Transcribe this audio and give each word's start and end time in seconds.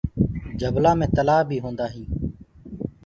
جبلآ 0.61 0.91
مي 0.99 1.07
تلآه 1.15 1.41
بي 1.47 1.57
هوندآ 1.63 1.85
هينٚ۔ 1.93 2.11